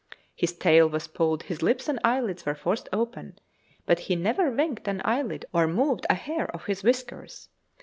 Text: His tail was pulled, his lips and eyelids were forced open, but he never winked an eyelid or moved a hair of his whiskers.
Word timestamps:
His 0.35 0.53
tail 0.53 0.89
was 0.89 1.05
pulled, 1.07 1.43
his 1.43 1.61
lips 1.61 1.87
and 1.87 1.99
eyelids 2.03 2.43
were 2.43 2.55
forced 2.55 2.89
open, 2.91 3.37
but 3.85 3.99
he 3.99 4.15
never 4.15 4.49
winked 4.49 4.87
an 4.87 4.99
eyelid 5.05 5.45
or 5.53 5.67
moved 5.67 6.07
a 6.09 6.15
hair 6.15 6.47
of 6.55 6.65
his 6.65 6.81
whiskers. 6.83 7.49